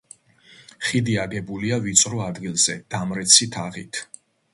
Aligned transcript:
ხიდი 0.85 1.17
აგებულია 1.23 1.77
ვიწრო 1.83 2.21
ადგილზე 2.29 2.77
დამრეცი 2.95 3.49
თაღით. 3.57 4.01